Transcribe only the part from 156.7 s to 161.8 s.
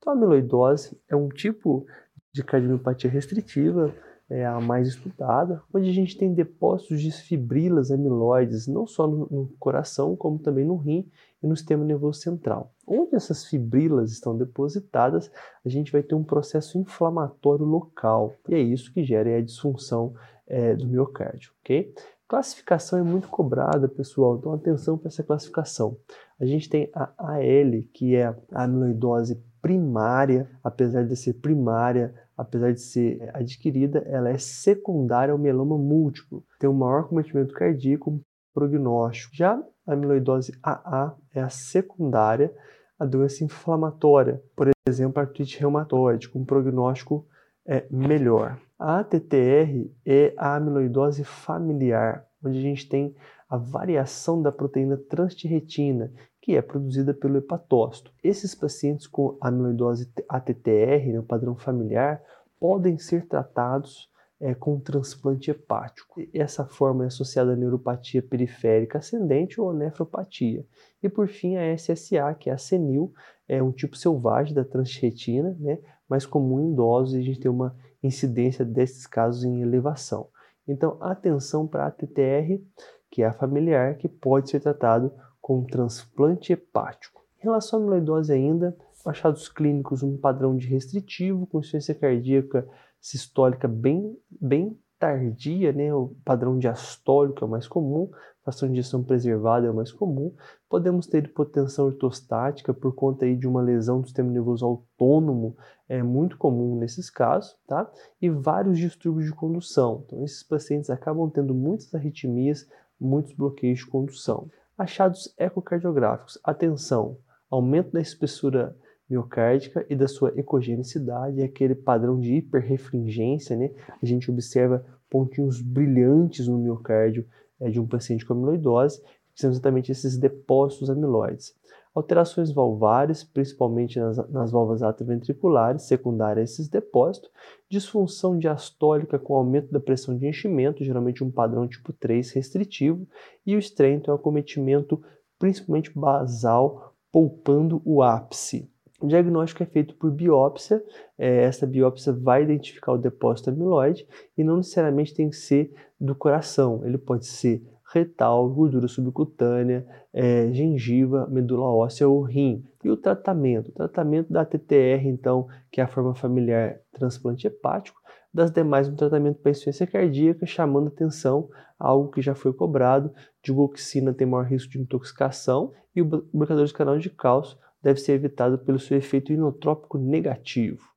Ele pode ser retal, gordura subcutânea, é, gengiva, medula